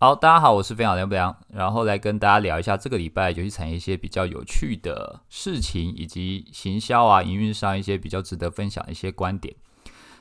[0.00, 9.56] 好，大家好，我是分享梁不良，然后来跟大家聊一下这个礼拜游戏产业一些比较有趣的事情，以及行销啊、营运上一些比较值得分享的一些观点。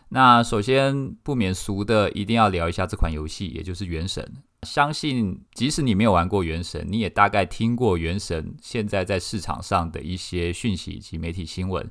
[0.09, 4.23] 那首先不免俗的，一定要聊一下这款游戏，也就是《原神》。
[4.67, 11.87] 相信即使你没有玩过《原神》，你也大概听过《原神》现在在市场上的一些讯息以及媒体新闻。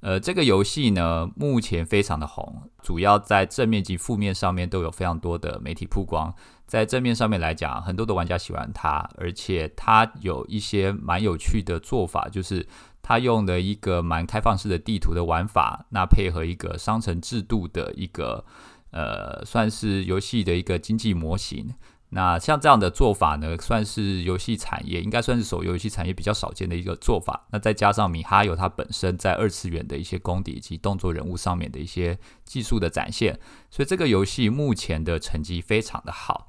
[0.00, 6.34] 呃，这个游戏呢，目前非常的红，主要在正面及负面上面都有非常多的媒体曝光。
[6.68, 12.68] 在正面上面来讲，很多的玩家喜欢它，而且它有一些蛮有趣的做法，就是
[13.00, 18.44] 它用了一个蛮开放式的地图的玩法，那配合一个商城制度的一个
[18.90, 21.74] 呃，算是游戏的一个经济模型。
[22.10, 27.46] 那像这样的做法呢，算是游戏产业应该算是手游游戏产业比较少见的一个做法。
[27.50, 33.38] 那再加上米哈游它本身在二次元的一些功底以及动作人物上面的一些技术的展现，
[33.70, 36.48] 所以这个游戏目前的成绩非常的好。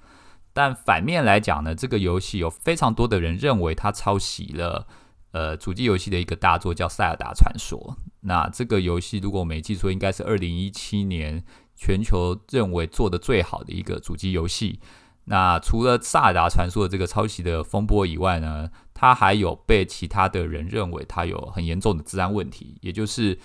[0.53, 4.88] 但反面来讲呢，这个游戏有非常多的人认为它抄袭了
[5.31, 7.78] 呃主机游戏的一个大作叫《塞尔达传说》。
[8.22, 11.44] 那这个游戏如果我没记错，应该是二零一七年
[11.75, 14.80] 全球认为做的最好的一个主机游戏。
[15.25, 23.38] 那除了《萨尔达传说》的这个抄袭的风波以外呢，它还有被其他的人认为它有很严重的治安问题，也就是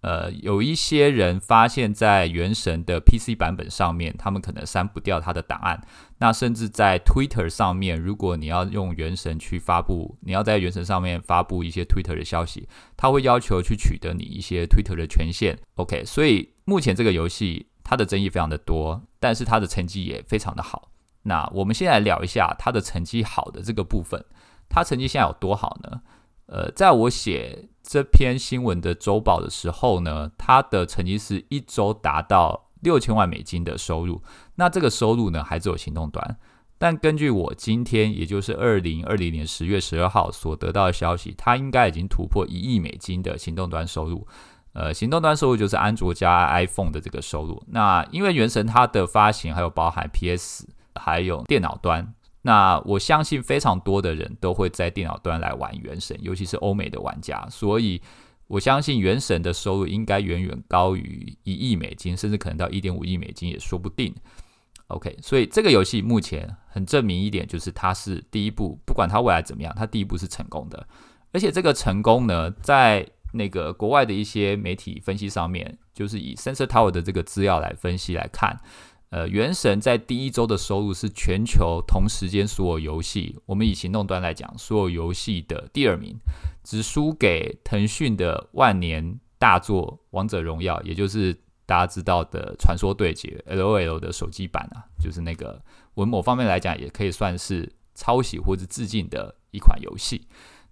[0.00, 5.84] 呃，有一些人发现，在《原神》的 PC 版本上面，他们可能删不掉它的档案。
[6.18, 15.58] 那甚至在 Twitter 上面，如果你要用《原神》去发布，你要在《原神》上面发布一些 Twitter 的消息，他会要求去取得你一些 Twitter 的权限。
[15.74, 20.90] OK，所以目前这个游戏它的争议非常的多，但是它的成绩也非常的好。
[21.22, 24.24] 那我们先来聊一下他的成绩好的这个部分。
[24.68, 26.02] 他成绩现在有多好呢？
[26.46, 34.22] 呃，在我写这篇新闻的周报的时候呢，他的成绩是一周达到六千万美金的收入。
[34.56, 36.36] 那这个收入呢，还只有行动端。
[36.76, 44.26] 但根据我今天，也就是二零二零年十月十二号所得到的消息，他应该已经突破一亿美金的行动端收入。
[44.74, 47.64] 呃，行动端收入就是安卓加 iPhone 的这个收入。
[47.68, 50.68] 那因为原神它的发行还有包含 PS。
[51.00, 52.12] 还有电脑端，
[52.48, 58.00] 那我相信非常多的人都会在电脑端来玩《原神》，尤其是欧美的玩家，所以
[58.46, 64.14] 我相信《原神》的收入应该远远高于一亿美金，甚至可能到一点五亿美金也说不定。
[64.86, 70.88] OK，所以这个游戏目前很证明一点，就是它是第一步，不管它未来怎么样，它第一步是成功的。
[71.32, 78.58] 而且这个成功呢，在那个国外的一些媒体分析上面，就是以 Sensor Tower 的这个资料来分析来看。
[79.10, 86.14] 呃，原神在第一周的收入是全球同时间所有游戏，我们以行动端来讲，所有游戏的第二名，
[86.62, 91.32] 只输给腾讯的万年大作《王者荣耀》，也就是
[91.64, 95.62] 大家知道的《传说对决》LOL 的手机版啊，就是那个，
[95.94, 100.26] 文某方面来讲，也可以算是抄袭或者致敬的一款游戏。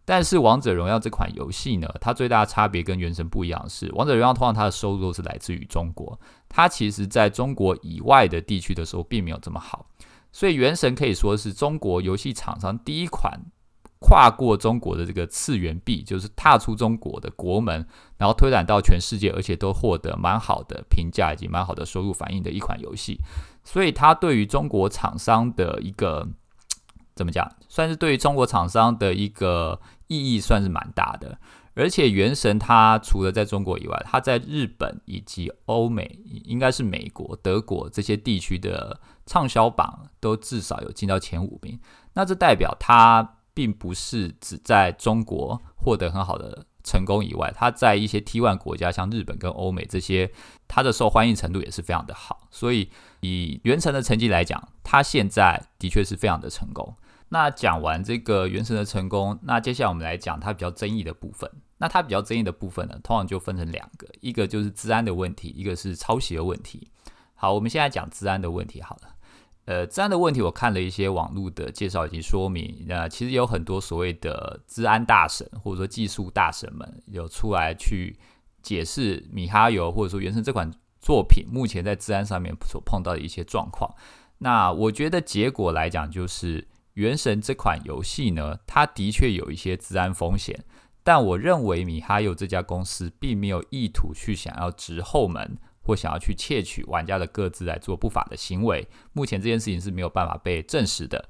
[0.09, 6.19] 但是《王者荣耀》这款游戏呢，它最大的差别跟《原神》不一样，是《王者荣耀》通常它的收入都是来自于中国，
[6.49, 9.87] 它其实在中国以外的地区的时候并没有这么好，
[10.31, 13.37] 所以《原神》可以说是中国游戏厂商第一款
[13.99, 17.85] 跨过中国的这个次元壁，就是踏出中国的国门，
[18.17, 23.19] 然后推展到全世界，而且都获得蛮好的评价以及蛮好的收入反应的一款游戏，
[23.65, 26.29] 所以它对于中国厂商的一个
[27.17, 29.81] 怎么讲，算是对于中国厂商的一个。
[30.09, 31.39] 意义算是蛮大的，
[31.75, 41.79] 而且《原神》它除了在中国以外，它在日本以及欧美，应该是美国、德国这些地区的畅销榜都至少有进到前五名。
[42.13, 50.31] 那这代表它并不是只在中国获得很好的成功以外，它在一些 T one 国家，像日本跟欧美这些，
[50.69, 52.49] 它的受欢迎程度也是非常的好。
[52.51, 52.91] 所以
[53.21, 56.95] 以《原神》的成绩来讲，它现在的确是非常的成功。
[57.29, 61.51] 那讲完这个原神的成功，那接下来我们来讲它比较争议的部分。
[61.79, 66.91] 那它比较争议的部分呢，通常就分成两个，一个就是治安的问题，一个是抄袭的问题。
[67.35, 69.15] 好，我们现在讲治安的问题好了。
[69.67, 78.17] 呃，治安的问题，我看了一些网络的介绍以及说明，那其实有很多所谓的治安大神或者说技术大神们有出来去
[78.63, 83.95] 解释米哈游或者说原神这款作品目前在治安上面所碰到的一些状况。
[84.39, 86.67] 那我觉得结果来讲就是。
[86.97, 90.65] 原神这款游戏呢，它的确有一些治安风险，
[91.05, 98.89] 但我认为米哈游这家公司并没有意图去想要直后门或想要去窃取玩家的各自来做不法的行为。
[99.13, 101.29] 目前这件事情是没有办法被证实的。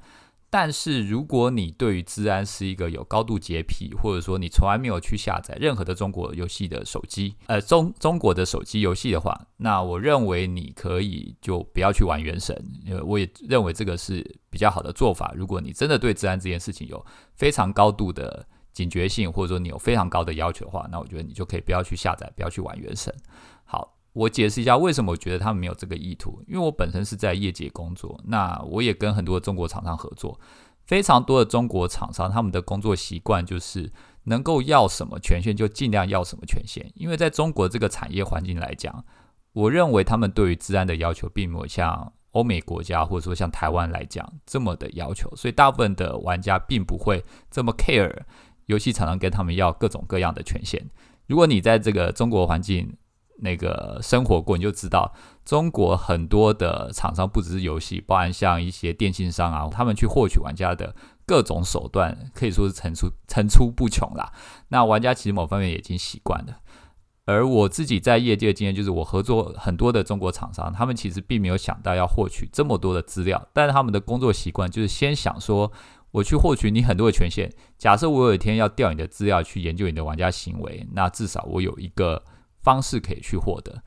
[0.58, 12.56] 但是如果你对于治安是一个有高度洁癖，或者说你从来没有去下载任何的中国游戏的手机，呃，中中国的手机游戏的话，那我认为你可以就不要去玩原神，
[12.87, 15.35] 因为我也认为这个是比较好的做法。
[15.37, 17.05] 如果你真的对治安这件事情有
[17.35, 23.14] 非常高度的警觉性，或者说你有非常高的要求的话，那我觉得你就可以不要去下载，不要去玩原神。
[24.16, 30.40] 我解释一下为什么我觉得他们没有这个意图，因为我本身是在业界工作，那我也跟很多中国厂商合作，
[30.86, 33.92] 非常多的中国厂商他们的工作习惯就是
[34.24, 39.04] 能够要什么权限就尽量要什么权限，因为在中国这个产业环境来讲，
[39.52, 48.22] 我认为他们对于治安的要求并没有像欧美国家或者说像台湾来讲这么的要求，所以大部分的玩家并不会这么 care
[48.64, 50.88] 游戏厂商跟他们要各种各样的权限。
[51.26, 52.96] 如果你在这个中国环境，
[53.38, 55.12] 那个生活过你就知道，
[55.44, 60.94] 中国很多的厂商不只是游戏，包含像一些电信商啊，他们去获取玩家的
[61.27, 64.33] 各种手段可以说是层出层出不穷啦。
[64.69, 66.61] 那玩家其实某方面已经习惯了。
[67.27, 75.71] 而我自己在业界的经验就是，我合作很多的中国厂商，他们其实并没有想到要获取这么多的资料，但是他们的工作习惯就是先想说，
[76.12, 77.53] 我去获取你很多的权限。
[77.77, 82.23] 假设我有一天要调你的资料去研究你的玩家行为，那至少我有一个。
[82.66, 83.80] 方式可以去获得，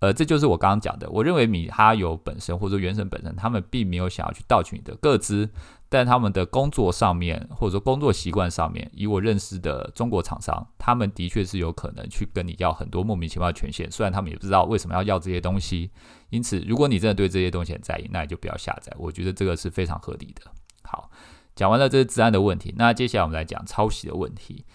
[0.00, 1.08] 呃，这就是我刚刚讲的。
[1.08, 5.48] 我认为米哈游本身或者说原神本身，他们并没有想要去盗取你的个资，
[5.88, 15.90] 但他们的工作上面或者说工作习惯上面，以我认识的中国厂商，他们的确是有可能去跟你要很多莫名其妙的权限，虽然他们也不知道为什么要要这些东西。
[16.28, 18.94] 因此，如果你真的对这些东西很在意，那你就不要下载。
[18.98, 20.42] 我觉得这个是非常合理的。
[20.82, 21.10] 好，
[21.54, 24.66] 讲完了这是治安的问题，那接下来我们来讲抄袭的问题。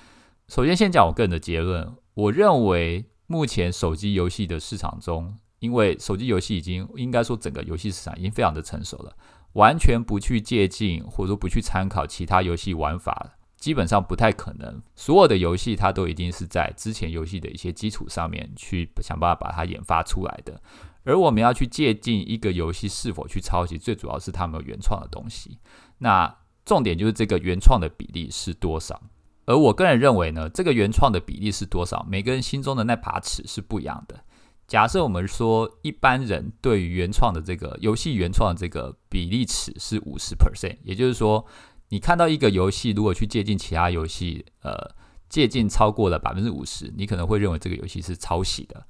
[0.47, 3.05] 首先，先讲我个人的结论，我认为。
[3.31, 9.15] 目前手机游戏的市场中，因为手机游戏已经应该说整个游戏市场已经非常的成熟了，
[9.53, 14.81] 完全不去借鉴或者说不去参考其他游戏玩法，基本上不太可能。
[14.95, 20.61] 所有的游戏它都一定是在之前游戏的一些基础上面去想办法把它研发出来的。
[21.05, 25.57] 而我们要去借鉴一个游戏是否去抄袭，最主要是他们原创的东西。
[25.99, 26.35] 那
[26.65, 29.01] 重点就是这个原创的比例是多少。
[29.45, 32.05] 而我个人认为呢，这个原创的比例是多少？
[32.09, 34.23] 每个人心中的那把尺是不一样的。
[34.67, 41.45] 假设我们说一般人对于原创的这个游戏原创的这个比例尺是五十 percent，也就是说，
[41.89, 44.95] 你看到一个游戏如果去接近其他游戏，呃，
[45.27, 48.85] 接近超过了百分之五十，你可能会认为这个游戏是抄袭的。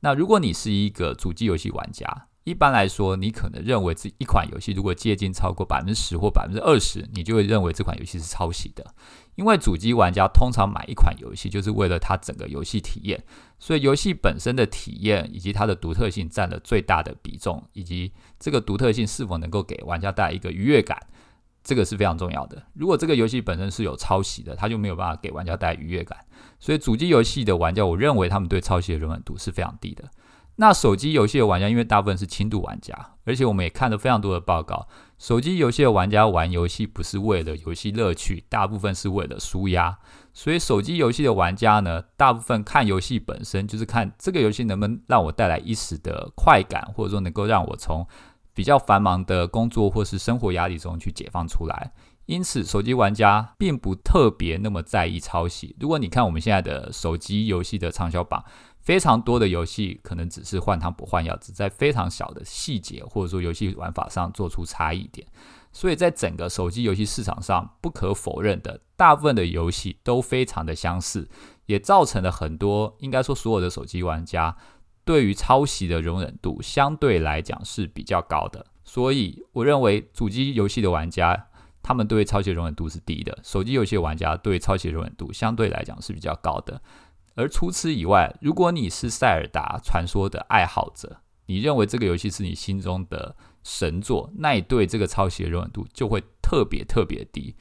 [0.00, 8.84] 那如果你是一个主机游戏玩家，一般来说，你可能认为这一款游戏如果接近超过百分之十或百分之二十，你就会认为这款游戏是抄袭的。
[9.34, 13.24] 因为主机玩家通常买一款游戏就是为了它整个游戏体验，
[13.58, 20.98] 所以游戏本身的体验以及它的独特性占了最大的比重，以及这个独特性是否能够给玩家带来一个愉悦感，
[21.64, 22.62] 这个是非常重要的。
[22.74, 26.18] 如果这个游戏本身是有抄袭的，它就没有办法给玩家带来愉悦感。
[26.60, 30.04] 所以主机游戏的玩家，我认为他们对抄袭的容忍度是非常低的。
[30.56, 34.86] 那手机游戏的玩家，因为大部分是轻度玩家，而且我们也看了非常多的报告，
[35.18, 39.98] 手机游戏的玩家玩游戏不是为了游戏乐趣，大部分是为了舒压。
[40.32, 48.06] 所以手机游戏的玩家呢，大部分看游戏本身就是看这个游戏能不能让我带来一时的快感，或者说能够让我从
[48.52, 51.92] 比较繁忙的工作或是生活压力中去解放出来。
[52.26, 55.76] 因此，手机玩家并不特别那么在意抄袭。
[55.78, 58.44] 如果你看我们现在的手机游戏的畅销榜。
[58.84, 65.26] 非常多的游戏可能只是换汤不换药，只在非常小的细节或者说游戏玩法上做出差异点。
[65.72, 71.26] 所以在整个手机游戏市场上，不可否认的，大部分的游戏都非常的相似，
[71.66, 74.56] 也造成了很多应该说所有的手机玩家
[75.04, 78.64] 对于抄袭的容忍度相对来讲是比较高的。
[78.84, 81.48] 所以我认为主机游戏的玩家
[81.82, 86.80] 他们对抄袭容忍度是低的，手机游戏玩家对抄袭容忍度相对来讲是比较高的。
[87.34, 97.54] 而除此以外，如果你是塞尔达传说的爱好者，你认为这个游戏是你心中的神作，那你对这个抄袭的容忍度就会特别特别低。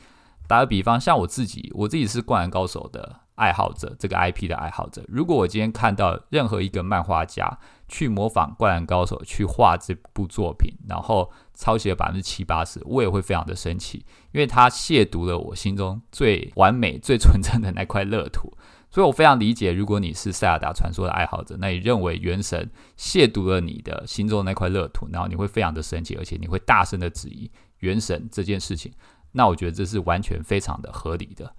[0.48, 5.04] 打个比方，像我自己，我自己是灌篮高手的爱好者，这个 IP 的爱好者。
[5.08, 18.56] 如果我今天看到任何一个漫画家去模仿灌篮高手去画这部作品，然后抄袭了百分之七八十，我也会非常的生气，因为他亵渎了我心中最完美、最纯真的那块乐土。
[18.94, 28.94] 所以我非常理解，如果你是塞尔达传说的爱好者，那你认为原神亵渎了你的心中的那块乐土，然后你会非常的生气，而且你会大声的质疑原神这件事情。
[29.32, 31.56] 那我觉得这是完全非常的合理的。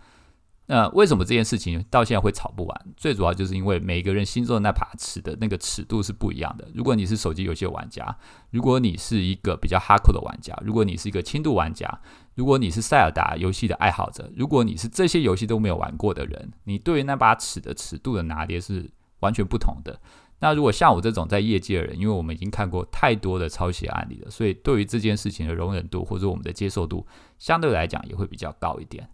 [0.67, 2.87] 那为什么这件事情到现在会吵不完？
[2.97, 6.67] 最主要就是因为每个人心中的那把尺的那个尺度是不一样的。
[6.73, 8.17] 如果你是手机游戏玩家，
[8.51, 12.01] 如果你是一个比较哈扣的玩家，如果你是一个轻度玩家，
[12.35, 20.01] 如果你是塞尔达游戏的爱好者，如果你是这些游戏都没有玩过的人，你对于那把尺的尺度的拿捏是完全不同的。
[20.41, 27.07] 那如果像我这种在业界的人，因为我们已经看过太多的抄袭案例了，所以对于这件事情的容忍度或者我们的接受度，
[27.39, 29.09] 相对来讲也会比较高一点。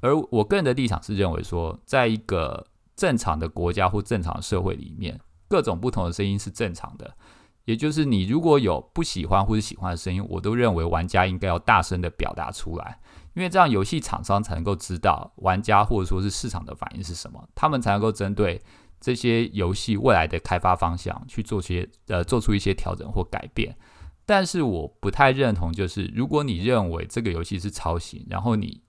[0.00, 2.66] 而我个人的立场是认为说，在一个
[2.96, 7.14] 正常的国家或正常的社会里面，各种不同的声音是正常的。
[7.64, 13.00] 也就是你如果有不喜欢或者喜欢的声音，我都认为玩家应该要大声的表达出来，
[13.34, 18.60] 因为这样游戏厂商才能够知道玩家或者说是市场的反应是什么，他们才能够针对
[19.00, 23.76] 这些游戏未来的开发方向去做些呃做出一些调整或改变。
[24.26, 28.82] 但是我不太认同，就是如果你认为这个游戏是抄袭，然后你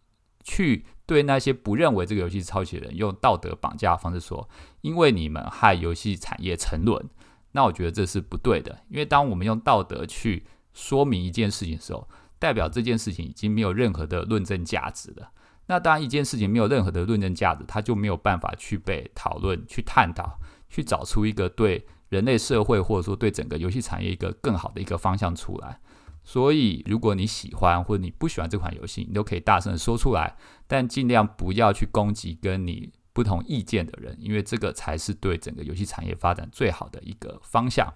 [0.44, 4.48] 去对那些不认为这个游戏是抄袭的人用道德绑架的方式说，
[4.82, 7.10] 因为你们害游戏产业沉沦，
[7.56, 8.84] 那我觉得这是不对的。
[8.90, 12.06] 因为当我们用道德去说明一件事情的时候，
[12.38, 15.32] 代表这件事情已经没有任何的论证价值了。
[15.68, 20.38] 那当一件事情没有任何的论证价值，它就没有办法去被讨论、去探讨、
[20.70, 25.80] 去找出一个对人类社会或者说对整个游戏产业一个更好的一个方向出来。
[26.24, 30.36] 所以，如果你喜欢或者你不喜欢这款游戏，你都可以大声的说出来，
[30.68, 37.92] 但尽量不要去攻击跟你不同意见的人，因为这个才是对整个游戏产业发展最好的一个方向。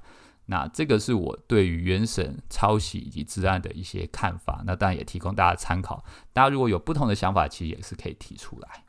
[0.46, 6.04] 那这个是我对于原神抄袭以及治安的一些看法，那当然也提供大家参考。
[6.32, 8.86] 大家如果有不同的想法，其实也是可以提出来。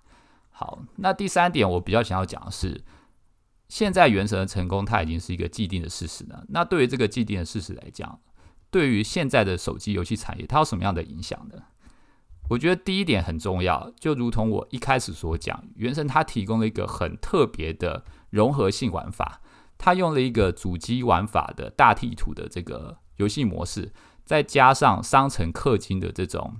[0.50, 2.80] 好，那第三点我比较想要讲的是，
[3.68, 6.44] 现在原神的成功，它已经是一个既定的事实了。
[6.50, 8.20] 那对于这个既定的事实来讲，
[8.70, 11.64] 对于现在的手机游戏产业，它有什么样的影响呢？
[12.50, 19.40] 我觉得第一点很重要，就如同我一开始所讲，原神它提供了一个很特别的融合性玩法，
[19.78, 23.92] 它用了一个主机玩法的大地图的这个游戏模式，
[24.24, 26.56] 再加上商城氪金的这种，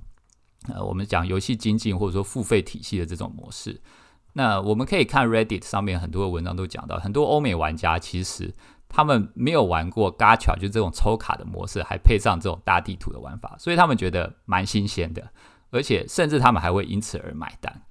[0.73, 3.83] 呃，我们讲游戏经济或者说付费体系的这种模式。
[4.35, 8.55] 那我们可以看 Reddit 上面很多的文章都讲到，很多欧美玩家其实。
[8.93, 15.31] 他们没有玩过 Gacha，就这种抽卡的模式，还配上这种大地图的玩法，所以他们觉得蛮新鲜的，
[15.71, 17.83] 而且甚至他们还会因此而买单。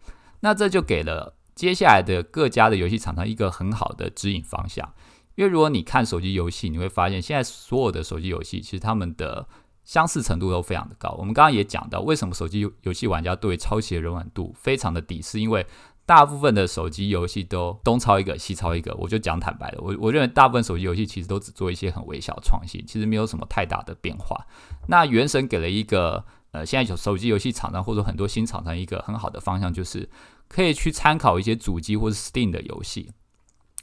[0.41, 4.93] 那这就给了接下来的各家的游戏厂商一个很好的指引方向。
[5.35, 9.47] 因为如果你看手机游戏，你会发现现在所有的手机游戏其实他们的
[9.85, 11.15] 相似程度都非常的高。
[11.17, 15.65] 我们刚刚也讲到，为什么手机游戏玩家对抄袭的容忍度非常的低，是因为
[16.05, 24.45] 大部分的手机游戏都东抄一个西抄一个，我就讲坦白的，我我认为大部分手机游戏其实都只做一些很微小创新，其实没有什么太大的变化。
[24.87, 30.09] 那原神给了一个呃，现在有手机游戏厂商或者很多新厂商一个很好的方向，就是
[30.47, 33.11] 可以去参考一些主机或者 Steam 的游戏，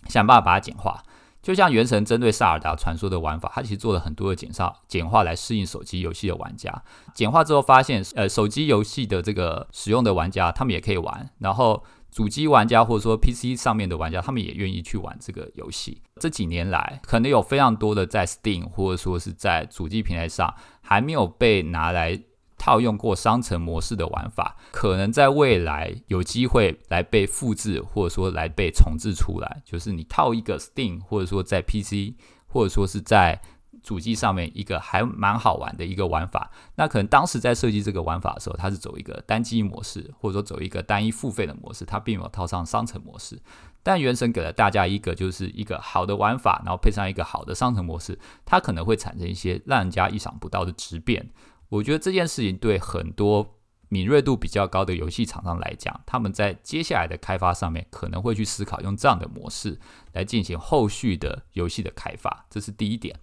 [0.09, 1.03] 想办法把它简化。
[1.43, 6.83] 就像原神针对萨尔达传说的玩法，它其实做了很多的简化简化来适应手机游戏的玩家。
[7.15, 11.85] 简化之后发现，呃，手机游戏的这个使用的玩家他们也可以玩，然后。
[12.09, 16.01] 主机玩家或者说 PC 上面的玩家，他们也愿意去玩这个游戏。
[16.19, 22.19] 这几年来，可能有非常多的在 Steam 或者说是在主机平台上还没有被拿来
[22.67, 29.63] 套用过商城模式的玩法，可能在未来有机会来被复制，或者说来被重置出来。
[29.65, 32.17] 就是你套一个 Steam，或者说在 PC，
[32.49, 33.41] 或者说是在。
[33.83, 43.41] 主机上面一个还蛮好玩的一个玩法，那可能当时在设计这个玩法的时候，它是走一个单机模式，或者说走一个单一付费的模式，它并没有套上商城模式。
[43.85, 51.31] 但原神给了大家一个就是一个好的玩法，然后配上一个好的商城模式，它可能会产生一些让人家意想不到的质变。
[51.69, 53.59] 我觉得这件事情对很多
[53.89, 59.79] 敏锐度比较高的游戏厂商来讲，他们在接下来的开发上面可能会去思考用这样的模式
[60.13, 63.19] 来进行后续的游戏的开发，这是第一点。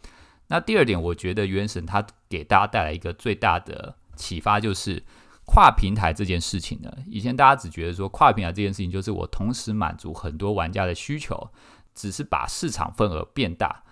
[0.48, 5.04] 那第二点，我觉得《原神》它给大家带来一个最大的启发，就是
[5.46, 6.94] 跨平台这件事情呢。
[7.08, 11.50] 以前大家只觉得说跨平台这件事情，就是我同时满足很多玩家的需求，
[11.96, 13.84] 只是把市场份额变大。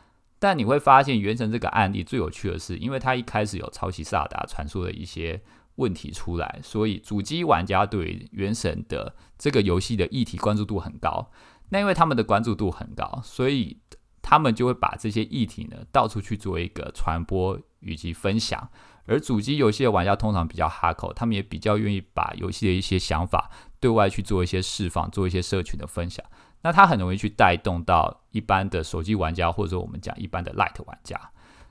[0.41, 5.41] 但你会发现，《原神》这个案例最有趣的是，因为它一开始有抄袭《萨达传说》的一些
[5.75, 11.31] 问题出来，所以主机玩家对《原神》的这个游戏的议题关注度很高。
[11.69, 13.77] 那因为他们的关注度很高，所以。
[14.23, 18.69] 他们就会把这些议题呢到处去做一个传播以及分享，
[19.05, 26.23] 而主机游戏的玩家通常比较哈口，他们也比较愿意把游戏的一些想法对外去做一些释放，做一些社群的分享。
[26.61, 31.19] 那它很容易去带动到一般的手机玩家，或者说我们讲一般的 Light 玩家。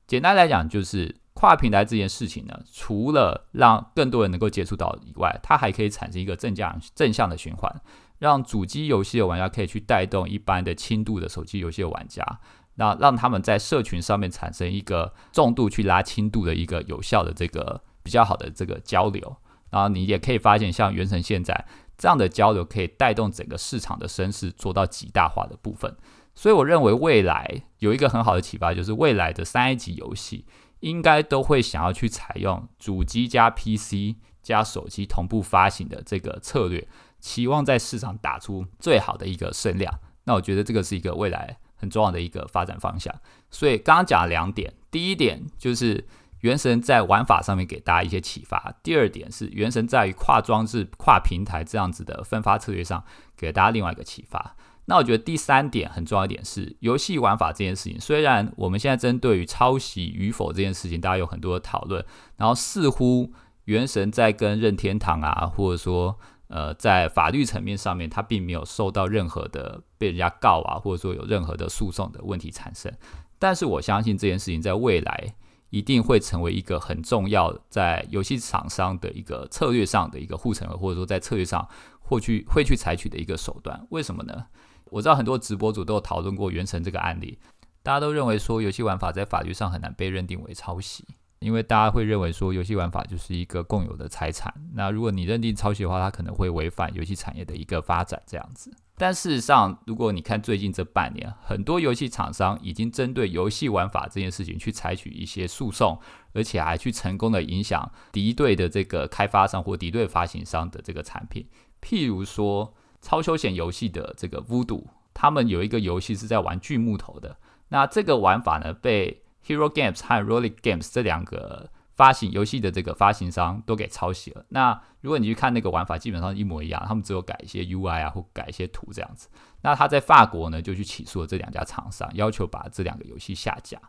[0.06, 1.16] 简单来讲，就是。
[1.32, 7.80] 跨平台这件事情呢，除了让更多人能够接触到以外，它还可以产生一个正向正向的循环，
[8.18, 12.40] 让主机游戏的玩家可以去带动一般的轻度的手机游戏的玩家，
[12.75, 19.35] 那让他们在社群上面产生一个重度去拉轻度的一个有效的这个比较好的这个交流。
[19.70, 21.64] 然后你也可以发现，像原神现在
[22.00, 25.95] 这样的交流，可以带动整个市场的声势做到极大化的部分。
[26.35, 30.47] 所以我认为未来有一个很好的启发，就是未来的三 A 级游戏。
[30.80, 36.88] 应该都会想要去采用主机加 PC 加手机同步发行的这个策略，
[37.19, 40.00] 期望在市场打出最好的一个声量。
[40.25, 43.14] 那我觉得这个是一个未来很重要的一个发展方向。
[43.50, 46.02] 所以刚刚讲了两点，第一点就是
[46.40, 53.04] 原神在玩法上面给大家一些启发；第二点是原神在于跨装置、跨平台这样子的分发策略上
[53.37, 54.56] 给大家另外一个启发。
[54.87, 58.00] 那我觉得第三点很重要一点是游戏玩法这件事情。
[58.00, 62.04] 虽然我们现在针对于抄袭与否这件事情，大家有很多的讨论，
[62.37, 63.32] 然后似乎
[63.66, 66.18] 原神在跟任天堂啊，或者说
[66.49, 72.92] 呃在法律层面上面，它并没有受到任何的被人家告啊，或者说有任何的诉讼的问题产生。
[73.38, 75.35] 但是我相信这件事情在未来
[75.71, 81.67] 一定会成为一个很重要在游戏厂商的一个策略上的一个护城河，或者说在策略上
[82.00, 83.87] 或去会去采取的一个手段。
[83.91, 84.47] 为什么呢？
[84.87, 87.39] 我知道很多直播主都有讨论过《原神》这个案例，
[87.83, 91.07] 大家都认为说游戏玩法在法律上很难被认定为抄袭，
[91.39, 94.53] 因为大家会认为说游戏玩法就是一个共有的财产。
[94.75, 98.73] 那如果你认定抄袭的话，它可能会违反游戏产业的一个发展这样子。
[99.00, 105.99] 但事实上，如果你看最近这半年，很多游戏厂商已经针对游戏玩法这件事情去采取一些诉讼，
[106.35, 111.49] 而且还去成功的影响敌对的这个开发商或敌对发行商的这个产品，
[111.80, 112.75] 譬如说。
[113.02, 117.38] 超休闲游戏的这个 Voodoo，他们有一个游戏是在玩锯木头的。
[117.69, 124.45] 那这个玩法呢，被 Hero Games 和 Rolling Games 这两个发行游戏的这个发行商都给抄袭了。
[124.50, 129.28] 那如果你去看那个玩法，基本上一模一样，他们只有改一些 UI 啊，或改一些图这样子。
[129.62, 133.80] 那他在法国呢，就去起诉了这两家厂商，要求把这两个游戏下架。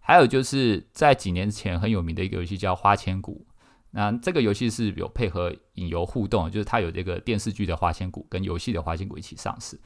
[0.00, 3.46] 还有就是在几年前很有名的一个游戏叫《花千骨》。
[3.92, 9.78] 那这个游戏是有配合影游互动，就是它有这个电视剧的花千骨跟游戏的花千骨一起上市。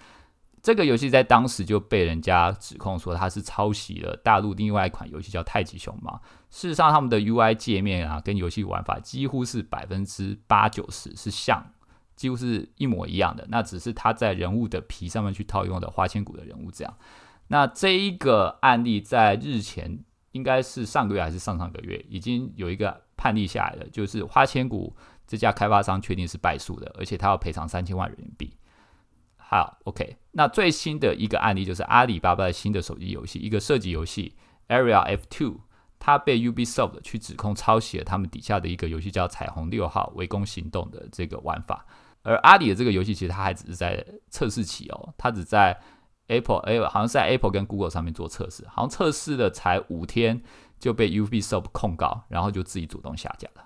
[0.65, 6.19] 这个游戏在当时就被人家指控说它是抄袭了大陆另外一款游戏叫《太极熊猫》。
[6.49, 11.63] 事实上，他们的 UI 界面啊跟游戏玩法几乎是百分之八九十是像，
[12.17, 13.47] 几乎是一模一样的。
[13.51, 16.97] 那只是他在人物的皮上面去套用的花千骨的人物这样。
[17.49, 23.03] 那这一个案例在日前应该是上个月还是上上个月，已经有一个。
[23.17, 28.53] 判例下来了，就是花千骨这家开发商确定是败诉的，而且他要赔偿三千万人民币。
[29.47, 34.35] 好，OK，那最新的一个案例就是阿里巴巴的新的手机游戏，一个射击游戏
[34.69, 35.61] Area F Two，
[35.99, 41.87] 它被 Ubisoft 去指控抄袭了他们底下的一个游戏叫彩虹六号围攻行动的这个玩法。
[42.23, 45.79] 而阿里的这个游戏其实它还只是在测试期哦，它只在
[46.29, 50.43] Apple，哎，好像是在 Apple 跟 Google 上面做测试，好像测试了才五天。
[50.81, 53.65] 就被 Ubisoft 控告，然后就自己主动下架了。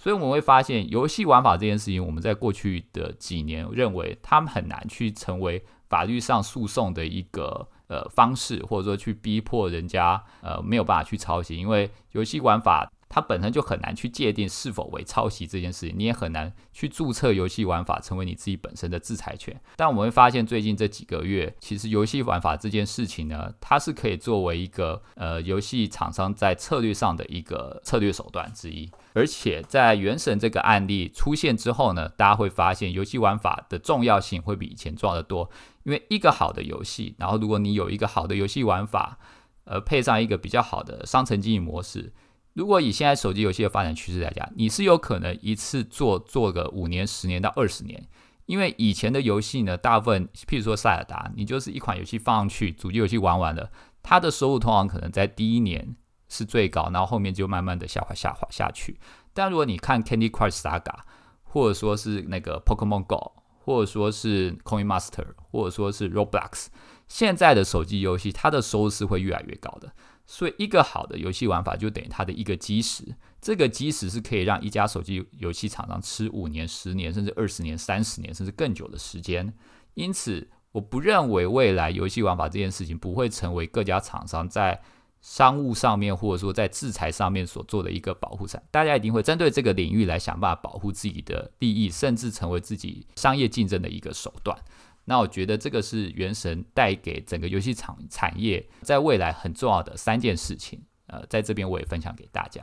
[0.00, 12.90] 所以我们会发现，游戏玩法这件事情，我们在过去的几年认为他们很难去成为法律上诉讼的一个呃方式，或者说去逼迫人家呃没有办法去抄袭，因为游戏玩法。
[13.12, 19.60] 它本身就很难去界定是否为抄袭这件事情，你也很难去注册游戏玩法成为你自己本身的制裁权。
[19.74, 28.88] 但我们会发现，最近这几个月，其实游戏玩法这件事情呢，它是可以作为一个呃游戏厂商在策略上的一个策略手段之一。
[29.12, 35.50] 而且在原神这个案例出现之后呢，大家会发现游戏玩法的重要性会比以前重要的多。
[35.82, 39.18] 因为一个好的游戏，然后如果你有一个好的游戏玩法，
[39.64, 42.12] 呃，配上一个比较好的商城经营模式。
[42.52, 48.08] 如果以现在手机游戏的发展趋势来讲，你是有可能一次做做个五年、十年到二十年，
[48.46, 53.70] 因为以前的游戏呢，大部分譬如说塞尔达，你就是一款游戏放上去，主机游戏玩完了，
[54.02, 55.94] 它的收入通常可能在第一年
[56.28, 58.98] 是最高，然后后面就慢慢的下滑、下滑下去。
[59.32, 61.00] 但如果你看 Candy Crush Saga，
[61.44, 63.32] 或者说是那个 Pokemon Go，
[63.64, 66.66] 或者说是 Coin Master，或者说是 Roblox，
[67.06, 69.92] 现在的手机游戏，它的收入是会越来越高的。
[70.32, 73.16] 所以，一个好的游戏玩法就等于它的一个基石。
[73.42, 79.52] 这个基石是可以让一家手机游戏厂商吃五年、十年，甚至二十年、三十年，甚至更久的时间。
[79.94, 84.80] 因此，我不认为未来游戏玩法这件事情不会成为各家厂商在
[85.20, 88.62] 商务上面，或者说在制裁上面所做的一个保护伞。
[88.70, 94.56] 大家一定会针对这个领域来想办法保护自己的利益，甚至成为自己商业竞争的一个手段。
[95.04, 102.62] 那我觉得这个是原神带给整个游戏厂产业在未来很重要的三件事情，呃，在这边我也分享给大家。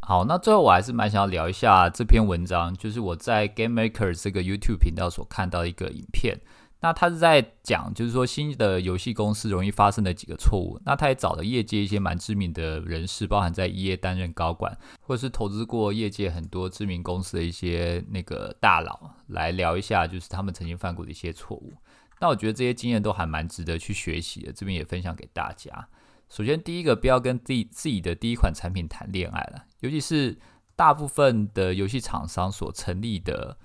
[0.00, 6.40] 好，那最后我还是蛮想要聊一下这篇文章，就是我在 Game Maker 这个 YouTube 频道所看到一个影片。
[6.82, 10.80] 那他是在讲，就是说新的游戏公司容易发生的几个错误。
[10.84, 21.72] 那他也找了业界一些蛮知名的人士，包含在 EA 担任高管，或者是投资过业界很多知名公司的一些那个大佬，来聊一下，就是他们曾经犯过的一些错误。
[22.20, 25.88] 那我觉得这些经验都还蛮值得去学习的，这边也分享给大家。
[26.28, 30.36] 首先，第一个不要跟自己自己的第一款产品谈恋爱了，尤其是
[30.74, 33.56] 大部分的游戏厂商所成立的。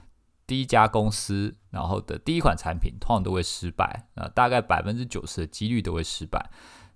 [0.47, 6.49] 第一家公司，然后的第一款产品通常都会失败，呃，大概百分之九十的几率都会失败。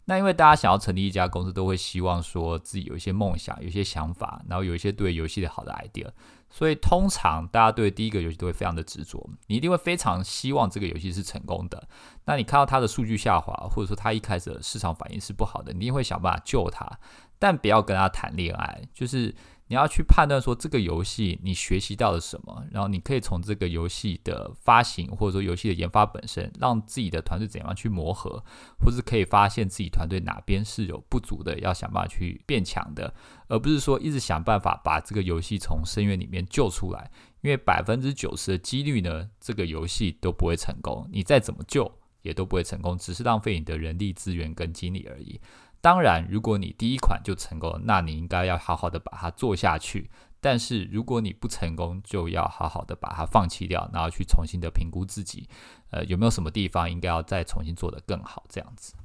[0.06, 6.10] 那因为大家想要成立一家公司，都会希望说自己有一些梦想、有一些想法，然后有一些对游戏的好的 idea，
[6.50, 11.88] 所以通常大家对第一个游戏都会非常的执着，你一定会非常希望这个游戏是成功的。
[12.26, 16.90] 那你看到它的数据下滑，或者说它一开始的市场反应是不好的，你一定会想办法救它，
[17.38, 19.36] 但不要跟他谈恋爱，就是。
[19.72, 28.44] 你要去判断说这个游戏你学习到了什么，然后你可以从这个游戏的发行或者说游戏的研发本身，让自己的团队怎样去磨合，
[28.84, 33.14] 或是可以发现自己团队哪边是有不足的，要想办法去变强的，
[33.48, 41.90] 而不是说一直想办法把这个游戏从深渊里面救出来，因为百分之九十的几率呢，这个游戏都不会成功，你再怎么救
[42.24, 45.40] 也都不会成功，只是浪费你的人力资源跟精力而已。
[45.82, 50.10] 当然，如果你第一款就成功，那你应该要好好的把它做下去。
[50.40, 55.48] 但是如果你不成功，就要好好的把它放弃掉，然后去重新的评估自己，
[55.90, 58.96] 呃，有没有什么地方应该要再重新做得更好这样子。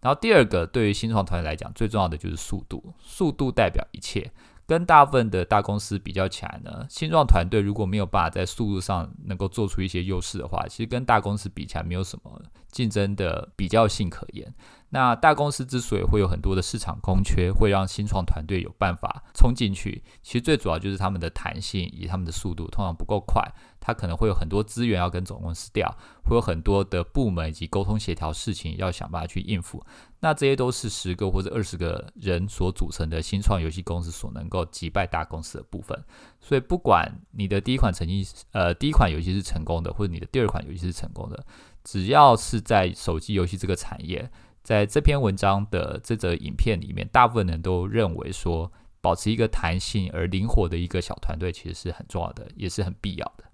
[0.00, 4.30] 然后第二个，对于新创团队来讲，最重要的就是速度，速度代表一切。
[4.66, 12.40] 跟大部分的大公司比较起来呢，新创团队如果没有办法在速度上能够做出一些优势的话，其实跟大公司比起来没有什么
[12.74, 14.52] 竞争的比较性可言。
[14.90, 23.42] 那大公司之所以会有很多的市场空缺，会让新创团队有办法冲进去，其实最主要就是他们的弹性以及他们的速度通常不够快，
[23.80, 25.92] 它可能会有很多资源要跟总公司调，
[26.24, 29.84] 会有很多的部门以及沟通协调事情要想办法去应付。
[30.20, 36.00] 那这些都是十个或者二十个人所组成的新创游戏公司所能够击败大公司的部分。
[36.40, 41.44] 所以，不管你的第一款成绩，呃，第一款游戏是成功的，或者你的第二款游戏是成功的，
[41.84, 44.28] 只要是在手机游戏这个产业。
[44.62, 53.44] 在这篇文章的这则影片里面，大部分人都认为说，保持一个弹性而灵活的一个小团队其实是很重要的，也是很必要的。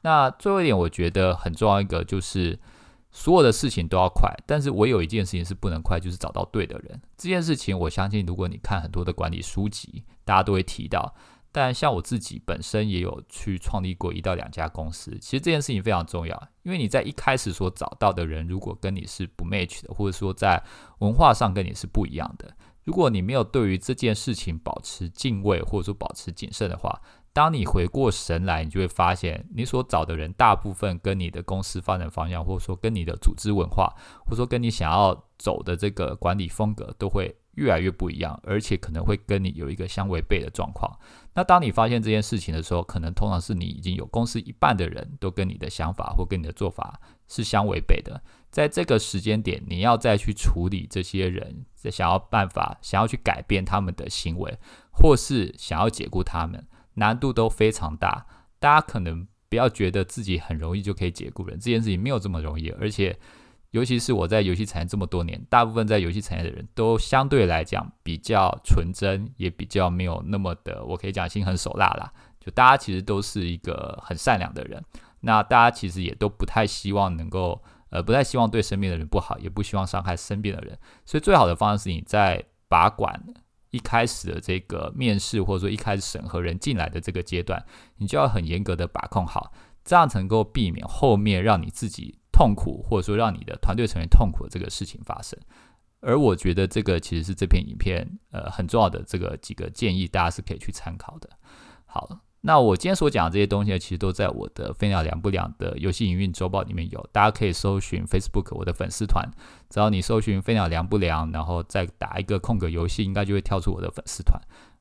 [0.00, 2.58] 那最后一点，我觉得很重要一个就是，
[3.12, 7.00] 所有的事情都要快，但是我有一件事情是不能快，就是找到对的人。
[7.16, 11.14] 这件事情，我相信如果你看很多的管理书籍，大家都会提到。
[11.52, 20.62] 但像我自己本身也有去创立过一到两家公司，其实这件事情非常重要，因为你在一开始所找到的人，如果跟你是不 match 的，或者说在
[20.98, 27.00] 文化上跟你是不一样的，如果你没有对于这件事情保持敬畏或者说保持谨慎的话，
[27.32, 33.92] 当你回过神来，你就会发现你所找的人大部分跟你的公司发展方向，或者说跟你的组织文化，
[34.24, 40.92] 或者说跟你想要走的这个管理风格，都会越来越不一样，而且可能会跟你有一个相违背的状况。
[41.34, 48.20] 那当你发现这件事情的时候，可能通常是你已经有公司一半的人都跟你的想法或跟你的做法是相违背的。
[48.50, 54.58] 在这个时间点，你要再去处理这些人，想要办法想要去改变他们的行为，
[54.90, 58.26] 或是想要解雇他们，难度都非常大。
[58.58, 63.18] 大家可能不要觉得自己很容易就可以解雇人，这件事情没有这么容易，而且。
[63.70, 72.12] 尤其是我在游戏产业这么多年，大部分在游戏产业的人都相对来讲比较纯真，也比较没有那么的，我可以讲心狠手辣啦。
[72.40, 74.82] 就大家其实都是一个很善良的人，
[75.20, 80.76] 那大家其实也都不太希望能够，呃，不太希望对身边的人不好，也不希望伤害身边的人。
[81.04, 83.22] 所以最好的方式是你在把管
[83.70, 87.64] 一开始的这个面试，或者说一开始审核人进来的这个阶段，
[87.98, 89.52] 你就要很严格的把控好，
[89.84, 92.16] 这样才能够避免后面让你自己。
[92.40, 95.38] 痛苦，或者说让你的团队成员痛苦的这个事情发生，
[96.00, 101.28] 而我觉得这个其实是这篇影片呃很重要的这个几个建议，大家是可以去参考的。
[101.84, 102.08] 好，
[102.40, 109.30] 那我今天所讲的这些东西呢，其实都在我的飞鸟良不良的游戏营运周报里面有，大家可以搜寻 Facebook 我的粉丝团，
[109.68, 114.40] 只要你搜寻飞鸟良不良，然后再打一个空格游戏，应该就会跳出我的粉丝团。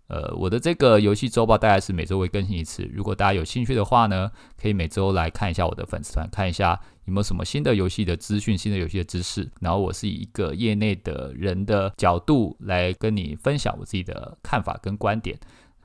[0.10, 2.84] 呃，我的这个游戏周报大概是每周会更新一次。
[2.92, 9.48] 如果大家有兴趣的话呢，可以每周来看一下我的粉丝团，看一下有没有什么新的游戏的资讯、新的游戏的知识。
[9.62, 15.40] 然后我是以一个业内的人的角度来跟你分享我自己的看法跟观点。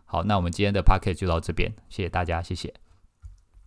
[0.07, 2.84] 好，那我们今天的 p a c k e t 就到这边，谢谢大家，谢谢。